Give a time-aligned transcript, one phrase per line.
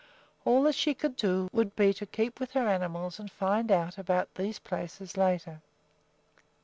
[0.45, 3.99] All that she could do would be to keep with her animals and find out
[3.99, 5.61] about these places later.